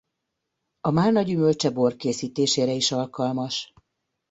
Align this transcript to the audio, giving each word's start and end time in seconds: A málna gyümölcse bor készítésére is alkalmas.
A 0.81 0.89
málna 0.91 1.21
gyümölcse 1.21 1.69
bor 1.69 1.95
készítésére 1.95 2.71
is 2.71 2.91
alkalmas. 2.91 3.73